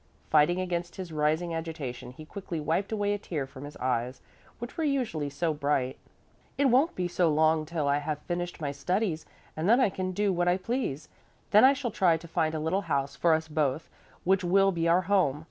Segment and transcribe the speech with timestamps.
[0.31, 4.19] Fighting against his rising agitation, he quickly wiped away a tear from his eyes,
[4.57, 5.99] which were usually so bright.
[6.57, 10.11] "It won't be so long till I have finished my studies and then I can
[10.11, 11.07] do what I please.
[11.51, 13.91] Then I shall try to find a little house for us both,
[14.23, 15.39] which will be our home.